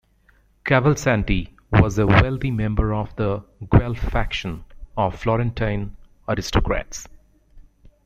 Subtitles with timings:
[0.65, 4.65] Cavalcanti was a wealthy member of the Guelph faction
[4.97, 5.95] of Florentine
[6.27, 7.07] aristocrats.